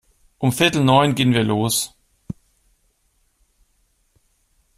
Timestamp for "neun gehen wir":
0.83-1.43